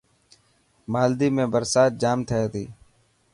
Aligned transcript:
مالديپ 0.91 1.33
۾ 1.41 1.45
برسات 1.53 1.91
جام 2.01 2.19
ٿي 2.29 2.41
تي. 2.53 2.65